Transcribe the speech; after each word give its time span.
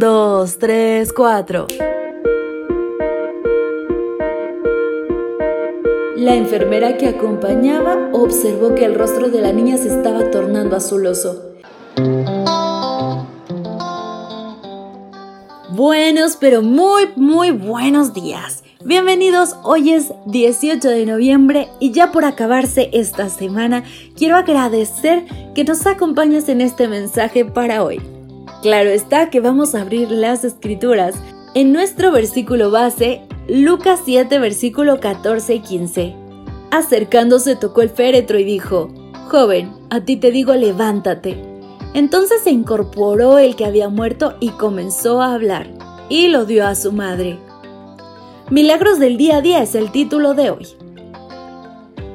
Dos, 0.00 0.56
tres, 0.56 1.12
cuatro. 1.12 1.66
La 6.16 6.36
enfermera 6.36 6.96
que 6.96 7.06
acompañaba 7.06 8.08
observó 8.14 8.74
que 8.74 8.86
el 8.86 8.94
rostro 8.94 9.28
de 9.28 9.42
la 9.42 9.52
niña 9.52 9.76
se 9.76 9.88
estaba 9.88 10.30
tornando 10.30 10.74
azuloso. 10.74 11.52
Buenos, 15.68 16.38
pero 16.40 16.62
muy, 16.62 17.10
muy 17.16 17.50
buenos 17.50 18.14
días. 18.14 18.64
Bienvenidos, 18.82 19.54
hoy 19.64 19.92
es 19.92 20.14
18 20.24 20.88
de 20.88 21.04
noviembre 21.04 21.68
y 21.78 21.92
ya 21.92 22.10
por 22.10 22.24
acabarse 22.24 22.88
esta 22.94 23.28
semana, 23.28 23.84
quiero 24.16 24.36
agradecer 24.36 25.26
que 25.54 25.64
nos 25.64 25.86
acompañes 25.86 26.48
en 26.48 26.62
este 26.62 26.88
mensaje 26.88 27.44
para 27.44 27.84
hoy. 27.84 28.00
Claro 28.62 28.90
está 28.90 29.30
que 29.30 29.40
vamos 29.40 29.74
a 29.74 29.80
abrir 29.80 30.10
las 30.10 30.44
escrituras 30.44 31.14
en 31.54 31.72
nuestro 31.72 32.12
versículo 32.12 32.70
base, 32.70 33.22
Lucas 33.48 34.00
7, 34.04 34.38
versículo 34.38 35.00
14 35.00 35.54
y 35.54 35.60
15. 35.60 36.14
Acercándose 36.70 37.56
tocó 37.56 37.82
el 37.82 37.90
féretro 37.90 38.38
y 38.38 38.44
dijo, 38.44 38.88
Joven, 39.28 39.72
a 39.90 40.02
ti 40.02 40.16
te 40.16 40.30
digo 40.30 40.54
levántate. 40.54 41.42
Entonces 41.94 42.42
se 42.42 42.50
incorporó 42.50 43.38
el 43.38 43.56
que 43.56 43.64
había 43.64 43.88
muerto 43.88 44.36
y 44.38 44.50
comenzó 44.50 45.20
a 45.20 45.34
hablar, 45.34 45.68
y 46.08 46.28
lo 46.28 46.44
dio 46.44 46.66
a 46.66 46.74
su 46.74 46.92
madre. 46.92 47.38
Milagros 48.50 48.98
del 48.98 49.16
día 49.16 49.38
a 49.38 49.40
día 49.40 49.62
es 49.62 49.74
el 49.74 49.90
título 49.90 50.34
de 50.34 50.50
hoy. 50.50 50.66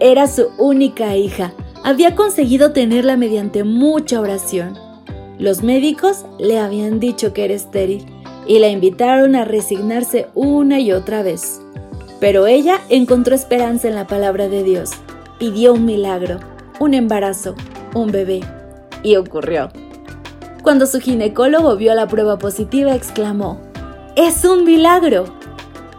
Era 0.00 0.26
su 0.26 0.46
única 0.56 1.16
hija, 1.16 1.52
había 1.84 2.14
conseguido 2.14 2.72
tenerla 2.72 3.16
mediante 3.16 3.64
mucha 3.64 4.20
oración. 4.20 4.78
Los 5.38 5.62
médicos 5.62 6.24
le 6.38 6.58
habían 6.58 6.98
dicho 6.98 7.32
que 7.32 7.44
era 7.44 7.54
estéril 7.54 8.04
y 8.46 8.58
la 8.58 8.68
invitaron 8.68 9.36
a 9.36 9.44
resignarse 9.44 10.26
una 10.34 10.80
y 10.80 10.90
otra 10.90 11.22
vez. 11.22 11.60
Pero 12.18 12.48
ella 12.48 12.80
encontró 12.88 13.36
esperanza 13.36 13.86
en 13.86 13.94
la 13.94 14.08
palabra 14.08 14.48
de 14.48 14.64
Dios, 14.64 14.90
pidió 15.38 15.74
un 15.74 15.84
milagro, 15.84 16.40
un 16.80 16.94
embarazo, 16.94 17.54
un 17.94 18.10
bebé 18.10 18.40
y 19.04 19.14
ocurrió. 19.14 19.68
Cuando 20.64 20.86
su 20.86 20.98
ginecólogo 20.98 21.76
vio 21.76 21.94
la 21.94 22.08
prueba 22.08 22.38
positiva, 22.38 22.96
exclamó, 22.96 23.60
¡Es 24.16 24.44
un 24.44 24.64
milagro! 24.64 25.26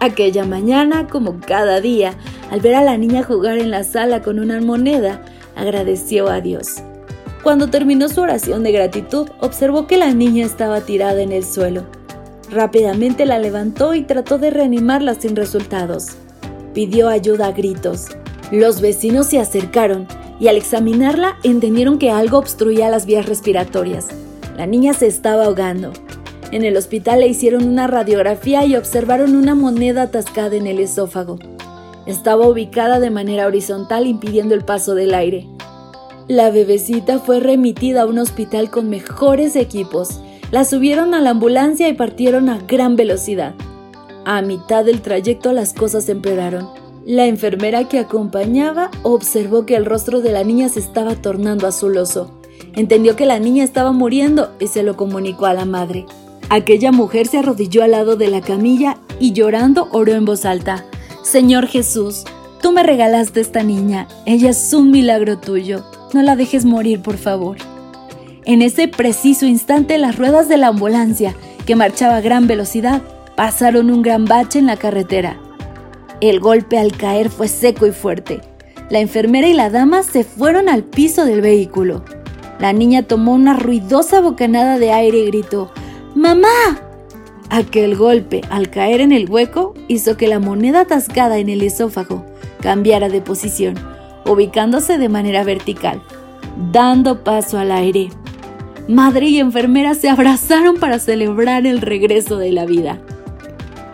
Aquella 0.02 0.44
mañana, 0.44 1.08
como 1.08 1.40
cada 1.40 1.80
día, 1.80 2.14
al 2.52 2.60
ver 2.60 2.76
a 2.76 2.84
la 2.84 2.98
niña 2.98 3.24
jugar 3.24 3.58
en 3.58 3.72
la 3.72 3.86
sala 3.86 4.22
con 4.22 4.38
una 4.38 4.60
moneda, 4.60 5.22
agradeció 5.56 6.28
a 6.28 6.42
Dios. 6.42 6.84
Cuando 7.44 7.70
terminó 7.70 8.10
su 8.10 8.22
oración 8.22 8.64
de 8.64 8.72
gratitud, 8.74 9.30
observó 9.40 9.88
que 9.88 9.98
la 9.98 10.14
niña 10.14 10.46
estaba 10.46 10.82
tirada 10.82 11.22
en 11.22 11.32
el 11.32 11.46
suelo. 11.46 11.86
Rápidamente 12.52 13.26
la 13.26 13.40
levantó 13.40 13.94
y 13.94 14.04
trató 14.04 14.38
de 14.38 14.50
reanimarla 14.50 15.14
sin 15.16 15.36
resultados. 15.36 16.18
Pidió 16.74 17.08
ayuda 17.08 17.48
a 17.48 17.52
gritos. 17.52 18.08
Los 18.52 18.82
vecinos 18.82 19.28
se 19.28 19.40
acercaron 19.40 20.08
y 20.40 20.48
al 20.48 20.58
examinarla 20.58 21.38
entendieron 21.44 21.98
que 21.98 22.12
algo 22.12 22.38
obstruía 22.38 22.90
las 22.90 23.06
vías 23.06 23.26
respiratorias. 23.26 24.08
La 24.58 24.66
niña 24.66 24.94
se 24.94 25.08
estaba 25.08 25.46
ahogando. 25.46 25.94
En 26.52 26.66
el 26.66 26.76
hospital 26.76 27.20
le 27.22 27.28
hicieron 27.28 27.66
una 27.66 27.88
radiografía 27.88 28.66
y 28.66 28.76
observaron 28.76 29.36
una 29.36 29.56
moneda 29.56 30.04
atascada 30.04 30.56
en 30.56 30.68
el 30.68 30.80
esófago. 30.80 31.38
Estaba 32.06 32.48
ubicada 32.48 33.00
de 33.00 33.12
manera 33.12 33.46
horizontal 33.46 34.08
impidiendo 34.08 34.56
el 34.56 34.66
paso 34.66 34.96
del 34.96 35.14
aire. 35.14 35.48
La 36.30 36.52
bebecita 36.52 37.18
fue 37.18 37.40
remitida 37.40 38.04
a 38.04 38.06
un 38.06 38.20
hospital 38.20 38.70
con 38.70 38.88
mejores 38.88 39.56
equipos. 39.56 40.20
La 40.52 40.64
subieron 40.64 41.16
a 41.16 41.22
la 41.22 41.32
ambulancia 41.32 41.90
y 41.90 41.94
partieron 41.94 42.50
a 42.50 42.60
gran 42.60 42.96
velocidad. 42.96 43.56
A 44.26 44.44
mitad 44.44 44.86
del 44.86 45.02
trayecto 45.02 45.54
las 45.54 45.74
cosas 45.74 46.08
empeoraron. 46.08 46.70
La 47.04 47.26
enfermera 47.26 47.88
que 47.88 47.98
acompañaba 47.98 48.92
observó 49.02 49.66
que 49.66 49.76
el 49.76 49.86
rostro 49.86 50.22
de 50.22 50.32
la 50.32 50.44
niña 50.44 50.70
se 50.70 50.82
estaba 50.82 51.16
tornando 51.16 51.66
azuloso. 51.66 52.40
Entendió 52.76 53.16
que 53.16 53.26
la 53.26 53.40
niña 53.40 53.64
estaba 53.64 53.92
muriendo 53.92 54.52
y 54.60 54.68
se 54.68 54.84
lo 54.84 54.96
comunicó 54.96 55.48
a 55.48 55.56
la 55.56 55.66
madre. 55.66 56.06
Aquella 56.50 56.92
mujer 56.92 57.26
se 57.26 57.40
arrodilló 57.40 57.82
al 57.82 57.92
lado 57.92 58.18
de 58.18 58.28
la 58.28 58.42
camilla 58.42 58.98
y 59.20 59.34
llorando 59.34 59.88
oró 59.94 60.14
en 60.14 60.26
voz 60.26 60.46
alta. 60.46 60.86
Señor 61.24 61.66
Jesús, 61.66 62.24
tú 62.62 62.72
me 62.72 62.84
regalaste 62.84 63.42
esta 63.42 63.64
niña. 63.64 64.08
Ella 64.28 64.52
es 64.52 64.72
un 64.76 64.92
milagro 64.92 65.40
tuyo. 65.40 65.84
No 66.14 66.22
la 66.22 66.36
dejes 66.36 66.66
morir, 66.66 67.02
por 67.02 67.18
favor. 67.18 67.58
En 68.46 68.62
ese 68.62 68.88
preciso 68.88 69.46
instante 69.46 69.98
las 69.98 70.18
ruedas 70.18 70.50
de 70.50 70.58
la 70.58 70.68
ambulancia, 70.68 71.36
que 71.66 71.76
marchaba 71.76 72.18
a 72.18 72.22
gran 72.22 72.48
velocidad, 72.48 73.02
pasaron 73.36 73.92
un 73.92 74.02
gran 74.02 74.26
bache 74.26 74.60
en 74.60 74.66
la 74.66 74.78
carretera. 74.78 75.40
El 76.20 76.40
golpe 76.40 76.78
al 76.78 76.92
caer 76.92 77.30
fue 77.30 77.48
seco 77.48 77.86
y 77.86 77.92
fuerte. 77.92 78.42
La 78.90 79.00
enfermera 79.00 79.48
y 79.48 79.54
la 79.54 79.70
dama 79.70 80.04
se 80.04 80.24
fueron 80.24 80.68
al 80.68 80.84
piso 80.84 81.26
del 81.26 81.42
vehículo. 81.42 82.04
La 82.60 82.74
niña 82.74 83.04
tomó 83.04 83.34
una 83.34 83.54
ruidosa 83.54 84.20
bocanada 84.20 84.80
de 84.80 84.92
aire 84.92 85.20
y 85.20 85.28
gritó, 85.28 85.72
¡Mamá! 86.16 86.82
Aquel 87.52 87.96
golpe 87.96 88.42
al 88.50 88.70
caer 88.70 89.02
en 89.02 89.12
el 89.12 89.30
hueco 89.30 89.76
hizo 89.88 90.18
que 90.18 90.28
la 90.28 90.40
moneda 90.40 90.82
atascada 90.82 91.38
en 91.38 91.50
el 91.50 91.62
esófago 91.62 92.26
cambiara 92.62 93.10
de 93.10 93.22
posición, 93.22 93.76
ubicándose 94.30 94.98
de 94.98 95.10
manera 95.10 95.44
vertical, 95.44 96.02
dando 96.72 97.24
paso 97.24 97.58
al 97.58 97.72
aire. 97.72 98.10
Madre 98.88 99.28
y 99.28 99.40
enfermera 99.40 99.96
se 99.96 100.10
abrazaron 100.10 100.78
para 100.78 101.00
celebrar 101.00 101.66
el 101.66 101.82
regreso 101.82 102.38
de 102.38 102.52
la 102.52 102.66
vida. 102.66 103.00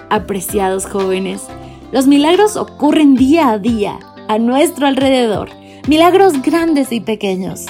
Apreciados 0.09 0.85
jóvenes, 0.85 1.43
los 1.91 2.07
milagros 2.07 2.57
ocurren 2.57 3.15
día 3.15 3.49
a 3.49 3.59
día, 3.59 3.99
a 4.27 4.37
nuestro 4.37 4.87
alrededor, 4.87 5.49
milagros 5.87 6.41
grandes 6.41 6.91
y 6.91 6.99
pequeños. 6.99 7.65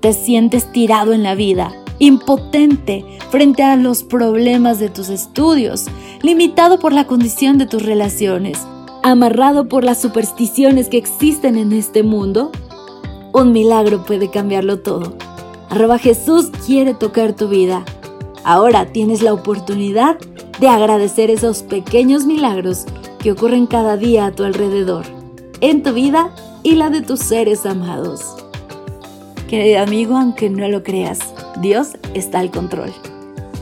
Te 0.00 0.12
sientes 0.12 0.70
tirado 0.70 1.12
en 1.12 1.22
la 1.22 1.34
vida, 1.34 1.72
impotente 1.98 3.04
frente 3.30 3.62
a 3.62 3.76
los 3.76 4.02
problemas 4.02 4.78
de 4.78 4.88
tus 4.88 5.08
estudios, 5.08 5.86
limitado 6.22 6.78
por 6.78 6.92
la 6.92 7.06
condición 7.06 7.58
de 7.58 7.66
tus 7.66 7.82
relaciones, 7.82 8.66
amarrado 9.10 9.68
por 9.68 9.84
las 9.84 10.00
supersticiones 10.00 10.88
que 10.88 10.98
existen 10.98 11.56
en 11.56 11.72
este 11.72 12.02
mundo. 12.02 12.50
Un 13.32 13.52
milagro 13.52 14.04
puede 14.04 14.30
cambiarlo 14.30 14.80
todo. 14.80 15.14
Arroba 15.70 15.98
Jesús 15.98 16.50
quiere 16.66 16.94
tocar 16.94 17.34
tu 17.34 17.48
vida. 17.48 17.84
Ahora 18.44 18.86
tienes 18.92 19.22
la 19.22 19.32
oportunidad 19.32 20.18
de 20.60 20.68
agradecer 20.68 21.30
esos 21.30 21.62
pequeños 21.62 22.24
milagros 22.24 22.84
que 23.18 23.32
ocurren 23.32 23.66
cada 23.66 23.96
día 23.96 24.26
a 24.26 24.32
tu 24.32 24.44
alrededor, 24.44 25.04
en 25.60 25.82
tu 25.82 25.92
vida 25.92 26.30
y 26.62 26.74
la 26.74 26.90
de 26.90 27.02
tus 27.02 27.20
seres 27.20 27.66
amados. 27.66 28.36
Querido 29.48 29.80
amigo, 29.80 30.16
aunque 30.16 30.50
no 30.50 30.68
lo 30.68 30.82
creas, 30.82 31.18
Dios 31.60 31.90
está 32.14 32.40
al 32.40 32.50
control. 32.50 32.92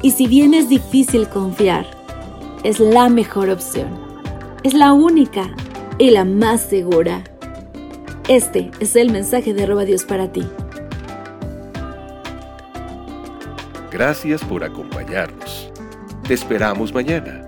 Y 0.03 0.13
si 0.13 0.27
bien 0.27 0.55
es 0.55 0.69
difícil 0.69 1.29
confiar, 1.29 1.87
es 2.63 2.81
la 2.81 3.09
mejor 3.09 3.51
opción. 3.51 4.06
Es 4.67 4.75
la 4.75 4.93
única 4.93 5.49
y 5.97 6.11
la 6.11 6.25
más 6.25 6.61
segura. 6.61 7.23
Este 8.29 8.73
es 8.81 8.97
el 8.97 9.13
mensaje 9.13 9.55
de 9.55 9.65
Roba 9.65 9.85
Dios 9.85 10.03
para 10.03 10.33
ti. 10.33 10.43
Gracias 13.93 14.43
por 14.43 14.65
acompañarnos. 14.65 15.71
Te 16.27 16.35
esperamos 16.35 16.93
mañana 16.93 17.45